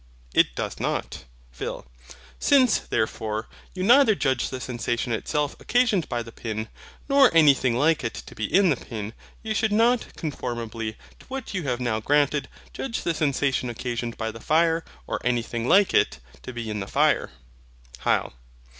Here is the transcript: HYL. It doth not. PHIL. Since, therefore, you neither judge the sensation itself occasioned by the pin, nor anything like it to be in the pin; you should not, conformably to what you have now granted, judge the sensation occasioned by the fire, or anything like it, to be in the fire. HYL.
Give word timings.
HYL. 0.33 0.39
It 0.39 0.55
doth 0.55 0.79
not. 0.79 1.25
PHIL. 1.51 1.85
Since, 2.39 2.79
therefore, 2.79 3.47
you 3.75 3.83
neither 3.83 4.15
judge 4.15 4.49
the 4.49 4.59
sensation 4.59 5.11
itself 5.11 5.55
occasioned 5.59 6.09
by 6.09 6.23
the 6.23 6.31
pin, 6.31 6.69
nor 7.07 7.29
anything 7.37 7.77
like 7.77 8.03
it 8.03 8.15
to 8.15 8.33
be 8.33 8.45
in 8.51 8.71
the 8.71 8.77
pin; 8.77 9.13
you 9.43 9.53
should 9.53 9.71
not, 9.71 10.07
conformably 10.17 10.93
to 11.19 11.27
what 11.27 11.53
you 11.53 11.65
have 11.65 11.79
now 11.79 11.99
granted, 11.99 12.47
judge 12.73 13.03
the 13.03 13.13
sensation 13.13 13.69
occasioned 13.69 14.17
by 14.17 14.31
the 14.31 14.39
fire, 14.39 14.83
or 15.05 15.21
anything 15.23 15.67
like 15.69 15.93
it, 15.93 16.17
to 16.41 16.51
be 16.51 16.67
in 16.71 16.79
the 16.79 16.87
fire. 16.87 17.29
HYL. 17.99 18.33